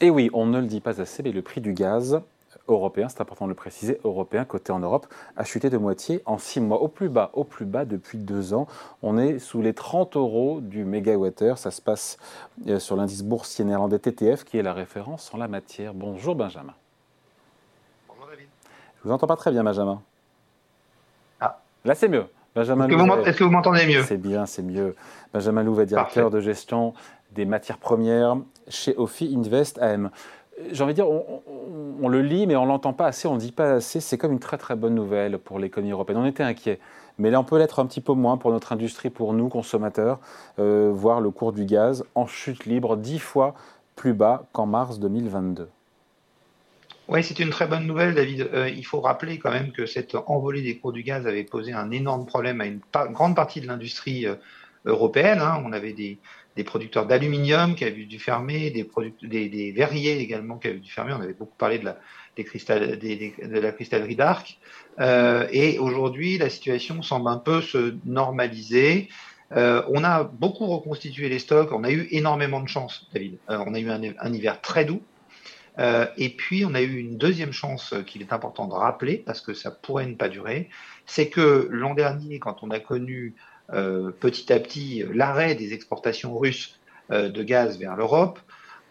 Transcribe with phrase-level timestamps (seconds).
[0.00, 2.20] Et oui, on ne le dit pas assez, mais le prix du gaz
[2.68, 5.06] européen, c'est important de le préciser, européen coté en Europe,
[5.36, 8.52] a chuté de moitié en six mois, au plus bas, au plus bas depuis deux
[8.52, 8.66] ans.
[9.02, 11.58] On est sous les 30 euros du mégawattheure.
[11.58, 12.18] Ça se passe
[12.66, 15.94] euh, sur l'indice boursier néerlandais TTF, qui est la référence en la matière.
[15.94, 16.74] Bonjour Benjamin.
[18.08, 18.48] Bonjour David.
[18.98, 20.02] Je vous entends pas très bien, Benjamin.
[21.40, 21.60] Ah.
[21.84, 22.26] Là, c'est mieux.
[22.56, 24.02] Benjamin Est-ce que vous m'entendez mieux?
[24.02, 24.96] C'est bien, c'est mieux.
[25.34, 26.94] Benjamin Louvet, directeur de gestion
[27.36, 28.36] des matières premières
[28.68, 30.10] chez Ophi Invest AM
[30.70, 33.52] j'ai envie de dire, on, le lit, mais on l'entend pas assez, on ne dit
[33.52, 34.00] pas assez.
[34.00, 36.18] C'est comme une très très bonne nouvelle pour l'économie européenne.
[36.18, 36.78] On était inquiet,
[37.18, 40.18] mais là on peut l'être un petit peu moins pour notre industrie, pour nous consommateurs,
[40.58, 43.54] euh, voir le cours du gaz en chute libre, dix fois
[43.96, 45.68] plus bas qu'en mars 2022.
[47.08, 48.50] Oui, c'est une très bonne nouvelle, David.
[48.52, 51.72] Euh, il faut rappeler quand même que cette envolée des cours du gaz avait posé
[51.72, 52.80] un énorme problème à une
[53.12, 54.34] grande partie de l'industrie euh,
[54.86, 55.38] européenne.
[55.40, 55.62] Hein.
[55.64, 56.18] On avait des,
[56.56, 61.12] des producteurs d'aluminium qui avaient dû fermer, des, verriers également qui avaient dû fermer.
[61.12, 61.98] On avait beaucoup parlé de la,
[62.36, 64.58] des de la cristallerie d'Arc.
[64.98, 69.08] Euh, et aujourd'hui, la situation semble un peu se normaliser.
[69.52, 71.72] Euh, on a beaucoup reconstitué les stocks.
[71.72, 73.36] On a eu énormément de chance, David.
[73.50, 75.02] Euh, on a eu un, un hiver très doux.
[76.16, 79.52] Et puis, on a eu une deuxième chance qu'il est important de rappeler, parce que
[79.52, 80.70] ça pourrait ne pas durer,
[81.04, 83.34] c'est que l'an dernier, quand on a connu
[83.68, 86.78] petit à petit l'arrêt des exportations russes
[87.12, 88.40] euh, de gaz vers l'Europe,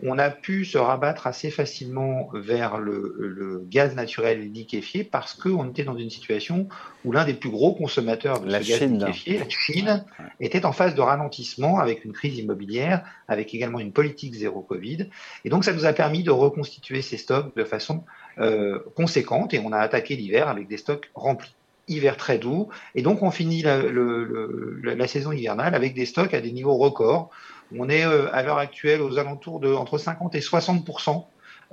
[0.01, 5.83] on a pu se rabattre assez facilement vers le, gaz naturel liquéfié parce qu'on était
[5.83, 6.69] dans une situation
[7.03, 10.05] où l'un des plus gros consommateurs de ce gaz liquéfié, la Chine,
[10.39, 15.09] était en phase de ralentissement avec une crise immobilière, avec également une politique zéro Covid.
[15.43, 18.05] Et donc ça nous a permis de reconstituer ces stocks de façon
[18.37, 21.55] euh, conséquente et on a attaqué l'hiver avec des stocks remplis
[21.87, 22.69] hiver très doux.
[22.95, 27.29] Et donc, on finit la, saison hivernale avec des stocks à des niveaux records.
[27.75, 30.87] On est euh, à l'heure actuelle aux alentours de entre 50 et 60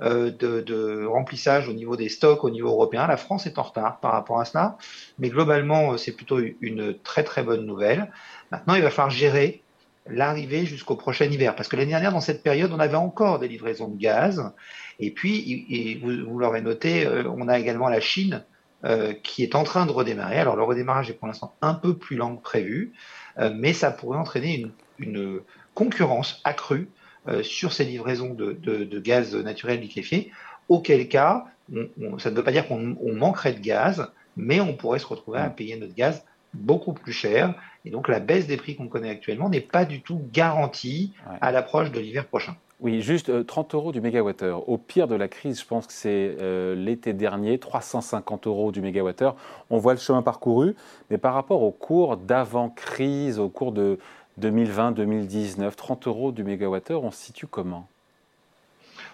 [0.01, 3.07] euh, de, remplissage au niveau des stocks au niveau européen.
[3.07, 4.77] La France est en retard par rapport à cela,
[5.19, 8.11] mais globalement, euh, c'est plutôt une très très bonne nouvelle.
[8.51, 9.61] Maintenant, il va falloir gérer
[10.07, 13.47] l'arrivée jusqu'au prochain hiver, parce que l'année dernière, dans cette période, on avait encore des
[13.47, 14.51] livraisons de gaz.
[14.99, 18.43] Et puis, vous, vous l'aurez noté, on a également la Chine
[18.85, 20.37] euh, qui est en train de redémarrer.
[20.37, 22.91] Alors le redémarrage est pour l'instant un peu plus lent que prévu,
[23.39, 25.39] euh, mais ça pourrait entraîner une, une
[25.73, 26.89] concurrence accrue
[27.29, 30.31] euh, sur ces livraisons de, de, de, gaz naturel liquéfié,
[30.67, 34.99] auquel cas, on, ça ne veut pas dire qu'on manquerait de gaz, mais on pourrait
[34.99, 37.55] se retrouver à payer notre gaz beaucoup plus cher.
[37.85, 41.53] Et donc la baisse des prix qu'on connaît actuellement n'est pas du tout garantie à
[41.53, 42.57] l'approche de l'hiver prochain.
[42.83, 44.67] Oui, juste 30 euh, euros du mégawattheure.
[44.67, 48.81] Au pire de la crise, je pense que c'est euh, l'été dernier, 350 euros du
[48.81, 49.37] mégawattheure.
[49.69, 50.75] On voit le chemin parcouru,
[51.09, 53.99] mais par rapport au cours d'avant-crise, au cours de
[54.41, 57.87] 2020-2019, 30 euros du mégawattheure, on situe comment?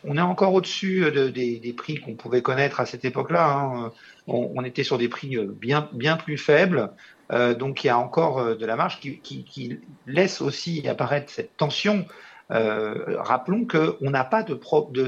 [0.04, 3.54] On est encore au-dessus euh, des, prix qu'on pouvait connaître à cette époque-là.
[3.54, 3.92] Hein.
[4.26, 6.92] On, était sur des prix bien, plus faibles.
[7.32, 12.06] donc il y a encore de la marge qui laisse aussi apparaître cette tension
[12.52, 14.58] euh, rappelons qu'on n'a pas de,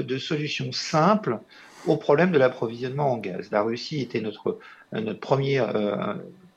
[0.00, 1.38] de, solution simple
[1.86, 3.50] au problème de l'approvisionnement en gaz.
[3.50, 4.58] La Russie était notre,
[4.92, 6.14] notre premier euh,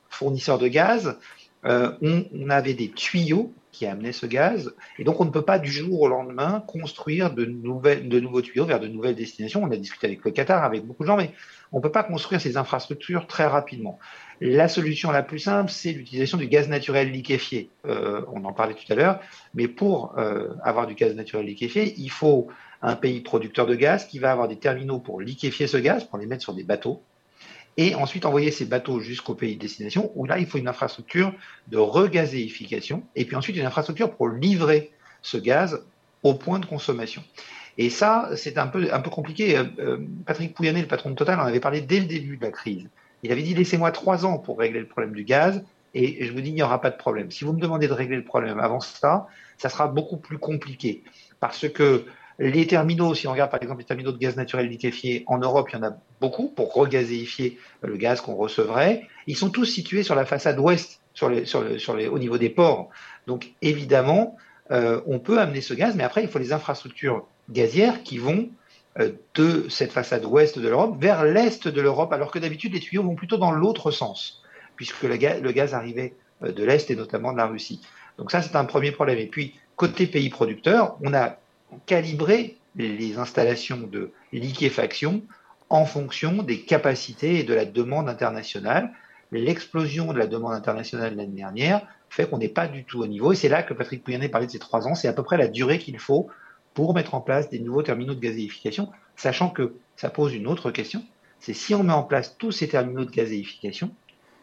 [0.08, 1.16] fournisseur de gaz.
[1.64, 5.58] Euh, on, avait des tuyaux qui amenaient ce gaz, et donc on ne peut pas
[5.58, 9.62] du jour au lendemain construire de, nouvelles, de nouveaux tuyaux vers de nouvelles destinations.
[9.62, 11.30] On a discuté avec le Qatar, avec beaucoup de gens, mais
[11.72, 13.98] on ne peut pas construire ces infrastructures très rapidement.
[14.40, 17.68] La solution la plus simple, c'est l'utilisation du gaz naturel liquéfié.
[17.86, 19.20] Euh, on en parlait tout à l'heure,
[19.54, 22.48] mais pour euh, avoir du gaz naturel liquéfié, il faut
[22.80, 26.18] un pays producteur de gaz qui va avoir des terminaux pour liquéfier ce gaz, pour
[26.18, 27.02] les mettre sur des bateaux,
[27.76, 31.32] et ensuite envoyer ces bateaux jusqu'au pays de destination, où là, il faut une infrastructure
[31.68, 34.92] de regazéification, et puis ensuite une infrastructure pour livrer
[35.22, 35.84] ce gaz
[36.22, 37.22] au point de consommation.
[37.78, 39.58] Et ça, c'est un peu, un peu compliqué.
[39.58, 42.50] Euh, Patrick Pouyanné, le patron de Total, en avait parlé dès le début de la
[42.50, 42.88] crise.
[43.22, 45.62] Il avait dit laissez-moi trois ans pour régler le problème du gaz
[45.94, 47.30] et je vous dis il n'y aura pas de problème.
[47.30, 49.26] Si vous me demandez de régler le problème avant ça,
[49.58, 51.02] ça sera beaucoup plus compliqué
[51.40, 52.04] parce que
[52.38, 55.68] les terminaux, si on regarde par exemple les terminaux de gaz naturel liquéfié en Europe,
[55.72, 59.06] il y en a beaucoup pour regazéifier le gaz qu'on recevrait.
[59.26, 62.90] Ils sont tous situés sur la façade ouest, sur au niveau des ports.
[63.26, 64.36] Donc évidemment,
[64.70, 68.50] euh, on peut amener ce gaz, mais après il faut les infrastructures gazières qui vont
[68.98, 72.80] euh, de cette façade ouest de l'Europe vers l'est de l'Europe, alors que d'habitude les
[72.80, 74.42] tuyaux vont plutôt dans l'autre sens,
[74.76, 77.80] puisque le gaz, arrivait euh, de l'est et notamment de la Russie.
[78.18, 79.18] Donc ça, c'est un premier problème.
[79.18, 81.36] Et puis, côté pays producteur, on a
[81.86, 85.22] calibré les installations de liquéfaction
[85.68, 88.92] en fonction des capacités et de la demande internationale.
[89.32, 93.32] L'explosion de la demande internationale l'année dernière fait qu'on n'est pas du tout au niveau.
[93.32, 94.94] Et c'est là que Patrick Pouyanné parlait de ces trois ans.
[94.94, 96.28] C'est à peu près la durée qu'il faut
[96.74, 100.70] pour mettre en place des nouveaux terminaux de gazéification, sachant que ça pose une autre
[100.70, 101.02] question,
[101.40, 103.90] c'est si on met en place tous ces terminaux de gazéification,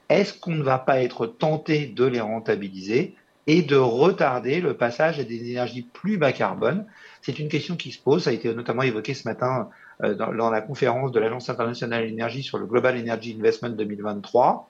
[0.09, 3.15] est-ce qu'on ne va pas être tenté de les rentabiliser
[3.47, 6.85] et de retarder le passage à des énergies plus bas carbone.
[7.21, 9.69] C'est une question qui se pose, ça a été notamment évoqué ce matin
[10.03, 14.69] euh, dans, la conférence de l'Agence internationale de l'énergie sur le Global Energy Investment 2023,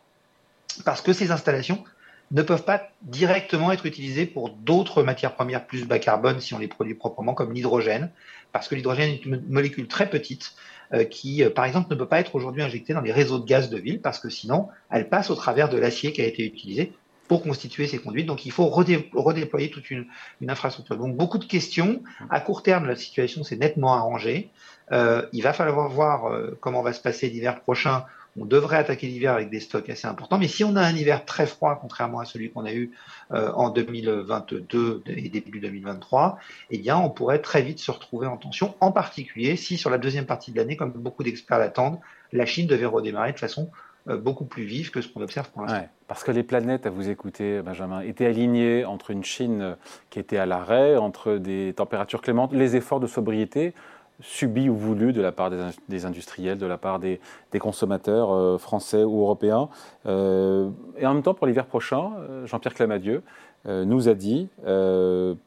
[0.86, 1.84] parce que ces installations
[2.31, 6.60] ne peuvent pas directement être utilisées pour d'autres matières premières plus bas carbone si on
[6.60, 8.10] les produit proprement, comme l'hydrogène,
[8.52, 10.54] parce que l'hydrogène est une molécule très petite
[10.94, 13.46] euh, qui, euh, par exemple, ne peut pas être aujourd'hui injectée dans les réseaux de
[13.46, 16.44] gaz de ville, parce que sinon, elle passe au travers de l'acier qui a été
[16.44, 16.94] utilisé
[17.28, 18.25] pour constituer ces conduites.
[18.25, 20.06] Donc il faut redéployer toute une,
[20.48, 20.98] infrastructure.
[20.98, 22.04] Donc beaucoup de questions.
[22.30, 24.50] À court terme, la situation s'est nettement arrangée.
[24.92, 28.06] Euh, il va falloir voir euh, comment va se passer l'hiver prochain
[28.40, 30.38] on devrait attaquer l'hiver avec des stocks assez importants.
[30.38, 32.92] Mais si on a un hiver très froid, contrairement à celui qu'on a eu
[33.31, 36.40] euh, en 2022 et début 2023,
[36.72, 39.98] eh bien, on pourrait très vite se retrouver en tension, en particulier si sur la
[39.98, 42.00] deuxième partie de l'année, comme beaucoup d'experts l'attendent,
[42.31, 43.70] la Chine devait redémarrer de façon
[44.05, 45.88] beaucoup plus vive que ce qu'on observe pour l'instant.
[46.07, 49.77] parce que les planètes, à vous écouter, Benjamin, étaient alignées entre une Chine
[50.09, 53.73] qui était à l'arrêt, entre des températures clémentes, les efforts de sobriété
[54.21, 55.51] subi ou voulu de la part
[55.89, 57.19] des, industriels, de la part des,
[57.59, 59.69] consommateurs euh, français ou européens.
[60.05, 63.21] Euh, et en même temps, pour l'hiver prochain, euh, Jean-Pierre Clamadieu
[63.65, 64.50] nous a dit,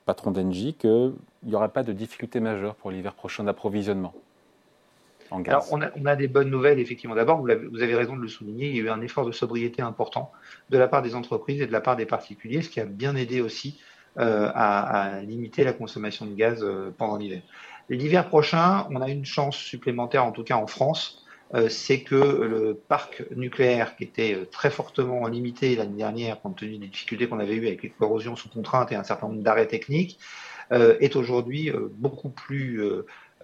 [0.07, 1.13] patron d'Engie, qu'il
[1.43, 4.15] n'y aurait pas de difficulté majeure pour l'hiver prochain d'approvisionnement.
[5.31, 5.55] En gaz.
[5.55, 7.15] Alors, on a, on a, des bonnes nouvelles, effectivement.
[7.15, 9.33] D'abord, vous, vous, avez raison de le souligner, il y a eu un effort de
[9.33, 10.33] sobriété important
[10.71, 13.17] de la part des entreprises et de la part des particuliers, ce qui a bien
[13.17, 13.81] aidé aussi
[14.19, 17.43] à, à, limiter la consommation de gaz pendant l'hiver.
[17.91, 22.17] L'hiver prochain, on a une chance supplémentaire, en tout cas en France, euh, c'est que
[22.17, 27.29] le parc nucléaire, qui était euh, très fortement limité l'année dernière, compte tenu des difficultés
[27.29, 30.19] qu'on avait eues avec les corrosions sous contrainte et un certain nombre d'arrêts techniques,
[30.73, 32.83] euh, est aujourd'hui beaucoup plus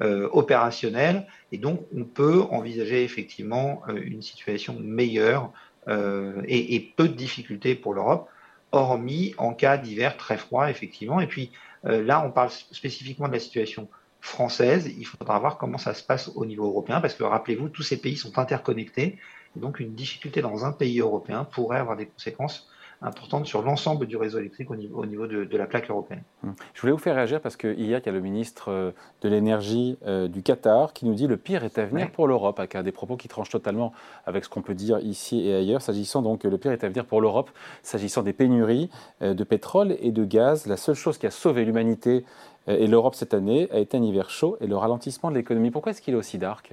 [0.00, 1.26] opérationnel.
[1.52, 5.52] Et donc, on peut envisager effectivement une situation meilleure
[5.88, 8.28] et, et, peu de difficultés pour l'Europe,
[8.72, 11.20] hormis en cas d'hiver très froid, effectivement.
[11.20, 11.52] Et puis,
[11.84, 13.88] là, on parle spécifiquement de la situation
[14.22, 17.82] française, il faudra voir comment ça se passe au niveau européen, parce que rappelez-vous, tous
[17.82, 19.18] ces pays sont interconnectés,
[19.56, 22.71] et donc une difficulté dans un pays européen pourrait avoir des conséquences
[23.02, 26.22] importante sur l'ensemble du réseau électrique au niveau, au niveau de, la plaque européenne.
[26.44, 26.54] Hum.
[26.74, 28.90] Je voulais vous faire réagir parce qu'hier, il y a le ministre euh,
[29.22, 32.58] de l'énergie euh, du Qatar qui nous dit le pire est à venir pour l'Europe,
[32.58, 33.92] avec des propos qui tranchent totalement
[34.26, 37.04] avec ce qu'on peut dire ici et ailleurs, s'agissant donc le pire est à venir
[37.04, 37.50] pour l'Europe,
[37.82, 38.90] s'agissant des pénuries
[39.22, 40.66] euh, de pétrole et de gaz.
[40.66, 42.24] La seule chose qui a sauvé l'humanité
[42.68, 45.72] et l'Europe cette année a été un hiver chaud et le ralentissement de l'économie.
[45.72, 46.72] Pourquoi est-ce qu'il est aussi dark?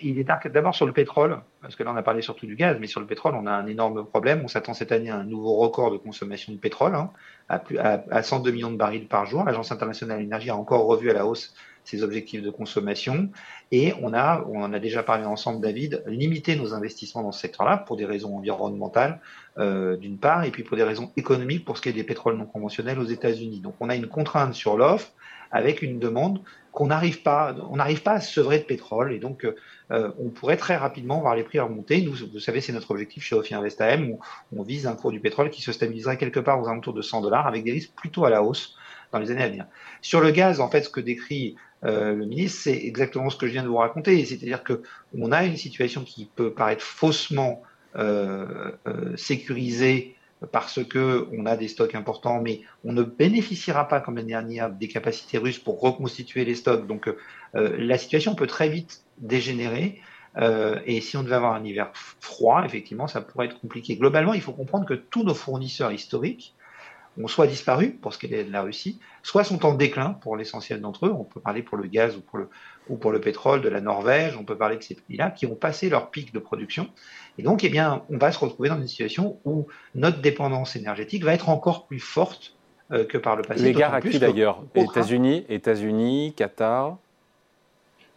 [0.00, 2.76] Il est d'abord sur le pétrole, parce que là on a parlé surtout du gaz,
[2.80, 4.42] mais sur le pétrole on a un énorme problème.
[4.44, 7.10] On s'attend cette année à un nouveau record de consommation de pétrole, hein,
[7.48, 9.44] à, 102 millions de barils par jour.
[9.44, 11.54] L'Agence internationale de l'énergie a encore revu à la hausse
[11.84, 13.30] ses objectifs de consommation.
[13.72, 17.40] Et on a, on en a déjà parlé ensemble, David, limité nos investissements dans ce
[17.40, 19.20] secteur-là pour des raisons environnementales,
[19.58, 22.36] euh, d'une part, et puis pour des raisons économiques pour ce qui est des pétroles
[22.36, 23.60] non conventionnels aux États-Unis.
[23.60, 25.12] Donc on a une contrainte sur l'offre
[25.50, 26.40] avec une demande
[26.72, 30.56] qu'on n'arrive pas, on n'arrive pas à sevrer de pétrole et donc euh, on pourrait
[30.56, 32.02] très rapidement voir les prix remonter.
[32.02, 34.16] Nous, vous savez, c'est notre objectif chez Ophi Invest AM,
[34.56, 37.22] on vise un cours du pétrole qui se stabiliserait quelque part aux alentours de 100
[37.22, 38.76] dollars avec des risques plutôt à la hausse
[39.12, 39.66] dans les années à venir.
[40.02, 43.46] Sur le gaz, en fait, ce que décrit euh, le ministre, c'est exactement ce que
[43.46, 44.82] je viens de vous raconter, c'est-à-dire que
[45.18, 47.62] on a une situation qui peut paraître faussement
[47.96, 50.14] euh, euh sécurisée
[50.52, 54.70] parce que on a des stocks importants, mais on ne bénéficiera pas comme l'année dernière
[54.70, 56.86] des capacités russes pour reconstituer les stocks.
[56.86, 60.00] Donc euh, la situation peut très vite dégénérer.
[60.36, 63.96] Euh, et si on devait avoir un hiver froid, effectivement, ça pourrait être compliqué.
[63.96, 66.54] Globalement, il faut comprendre que tous nos fournisseurs historiques
[67.22, 70.36] ont soit disparu pour ce qui est de la Russie, soit sont en déclin pour
[70.36, 71.12] l'essentiel d'entre eux.
[71.12, 72.48] On peut parler pour le gaz ou pour le,
[72.88, 75.54] ou pour le pétrole de la Norvège, on peut parler de ces pays-là qui ont
[75.54, 76.88] passé leur pic de production.
[77.38, 81.24] Et donc, eh bien, on va se retrouver dans une situation où notre dépendance énergétique
[81.24, 82.56] va être encore plus forte
[82.92, 83.62] euh, que par le passé.
[83.62, 84.64] L'égard à qui d'ailleurs?
[84.74, 86.98] États-Unis, États-Unis, Qatar?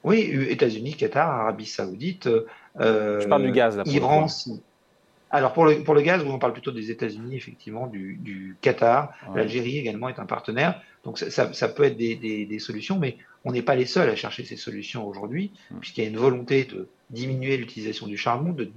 [0.04, 0.20] Oui,
[0.50, 2.28] États-Unis, Qatar, Arabie Saoudite.
[2.80, 3.84] Euh, Je parle du gaz, là.
[3.86, 4.28] Iran.
[5.34, 9.12] Alors pour le, pour le gaz, on parle plutôt des États-Unis, effectivement, du, du Qatar.
[9.34, 10.80] L'Algérie également est un partenaire.
[11.04, 13.88] Donc ça, ça, ça peut être des, des, des, solutions, mais on n'est pas les
[13.88, 15.80] seuls à chercher ces solutions aujourd'hui, mm.
[15.80, 18.72] puisqu'il y a une volonté de diminuer l'utilisation du charbon, de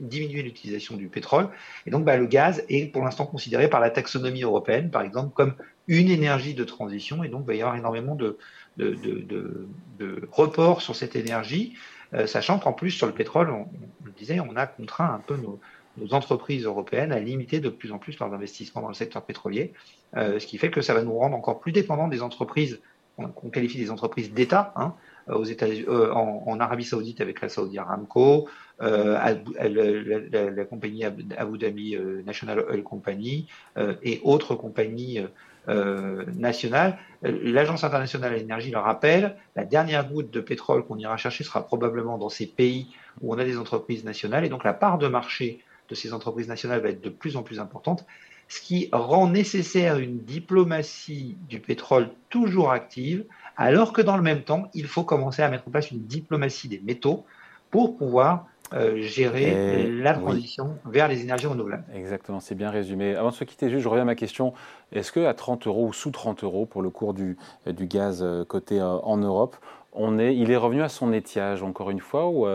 [0.00, 1.48] diminuer l'utilisation du pétrole.
[1.86, 5.34] Et donc bah, le gaz est pour l'instant considéré par la taxonomie européenne, par exemple,
[5.34, 5.54] comme
[5.88, 7.24] une énergie de transition.
[7.24, 8.38] Et donc il va y avoir énormément de,
[8.76, 9.66] de, de,
[9.98, 11.74] de reports sur cette énergie,
[12.14, 13.62] euh, sachant qu'en plus sur le pétrole, on,
[14.02, 15.60] on, le disait, on a contraint un peu nos
[15.98, 19.72] nos entreprises européennes à limiter de plus en plus leurs investissements dans le secteur pétrolier,
[20.14, 22.80] ce qui fait que ça va nous rendre encore plus dépendants des entreprises
[23.16, 24.94] qu'on qualifie des entreprises d'État, hein,
[25.28, 28.48] aux États, euh, en, Arabie Saoudite avec la Saudi Aramco,
[28.82, 29.18] euh,
[29.58, 33.48] la, compagnie Abu Dhabi euh, National Oil Company
[33.78, 35.20] euh, et autres compagnies
[35.68, 36.98] euh, nationales.
[37.22, 41.66] L'Agence internationale de l'énergie le rappelle, la dernière goutte de pétrole qu'on ira chercher sera
[41.66, 45.08] probablement dans ces pays où on a des entreprises nationales et donc la part de
[45.08, 48.06] marché de ces entreprises nationales va être de plus en plus importante
[48.48, 53.24] ce qui rend nécessaire une diplomatie du pétrole toujours active,
[53.56, 56.68] alors que dans le même temps, il faut commencer à mettre en place une diplomatie
[56.68, 57.24] des métaux
[57.70, 61.84] pour pouvoir euh, gérer la transition vers les énergies renouvelables.
[61.94, 63.14] Exactement, c'est bien résumé.
[63.14, 64.52] Avant de se quitter, juste, je reviens à ma question.
[64.92, 68.44] Est-ce qu'à 30 euros ou sous 30 euros pour le cours du, du gaz euh,
[68.44, 69.56] coté euh, en Europe,
[69.92, 72.46] on est, il est revenu à son étiage encore une fois ou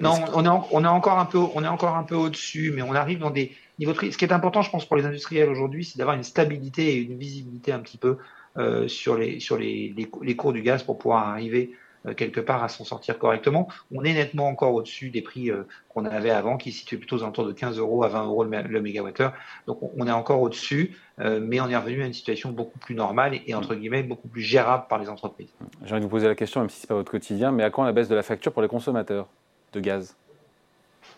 [0.00, 2.82] Non, on est, on est encore un peu, on est encore un peu au-dessus, mais
[2.82, 5.48] on arrive dans des niveaux de Ce qui est important, je pense, pour les industriels
[5.48, 8.18] aujourd'hui, c'est d'avoir une stabilité et une visibilité un petit peu
[8.56, 11.76] euh, sur, les, sur les, les, cours du gaz pour pouvoir arriver euh,
[12.16, 13.68] quelque part à s'en sortir correctement.
[13.92, 17.22] On est nettement encore au-dessus des prix euh, qu'on avait avant, qui situaient plutôt aux
[17.22, 19.32] alentours de 15 euros à 20 euros le, mégawattheure.
[19.66, 23.40] Donc on est encore au-dessus, mais on est revenu à une situation beaucoup plus normale
[23.46, 25.48] et, entre guillemets beaucoup plus gérable par les entreprises.
[25.84, 27.64] J'ai envie de vous poser la question, même si ce n'est pas votre quotidien, mais
[27.64, 29.26] à quand la baisse de la facture pour les consommateurs
[29.72, 30.14] de gaz?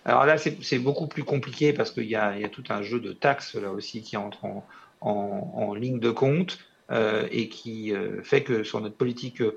[0.06, 3.12] Alors là, c'est beaucoup plus compliqué parce qu'il y, y, a tout un jeu de
[3.12, 4.64] taxes là aussi qui entre en,
[5.02, 6.58] en, en ligne de compte.
[6.92, 9.56] Euh, et qui euh, fait que sur notre politique euh,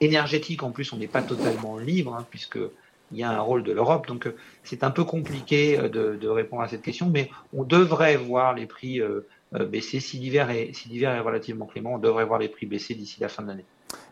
[0.00, 2.58] énergétique, en plus, on n'est pas totalement libre, hein, puisque
[3.12, 4.06] il y a un rôle de l'Europe.
[4.06, 4.28] Donc
[4.62, 8.66] c'est un peu compliqué de, de, répondre à cette question, mais on devrait voir les
[8.66, 9.00] prix
[9.52, 10.00] baisser.
[10.00, 13.28] Si l'hiver est, si est relativement clément, on devrait voir les prix baisser d'ici la
[13.28, 13.64] fin de l'année.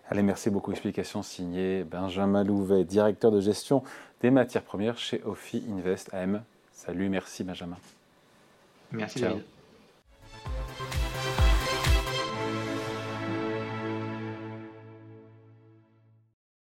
[0.08, 0.72] Allez, merci beaucoup.
[0.72, 3.82] Explication signée Benjamin Louvet, directeur de gestion
[4.20, 6.42] des matières premières chez Ophi Invest AM.
[6.72, 7.78] Salut, merci Benjamin.
[8.92, 9.42] Merci David.